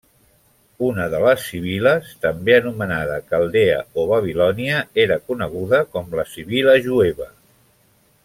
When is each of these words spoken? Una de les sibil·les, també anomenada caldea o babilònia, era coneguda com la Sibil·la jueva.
Una 0.85 1.03
de 1.13 1.17
les 1.23 1.43
sibil·les, 1.49 2.07
també 2.23 2.55
anomenada 2.61 3.19
caldea 3.33 3.77
o 4.03 4.07
babilònia, 4.13 4.81
era 5.05 5.19
coneguda 5.29 5.83
com 5.95 6.11
la 6.21 6.27
Sibil·la 6.33 6.75
jueva. 6.89 7.29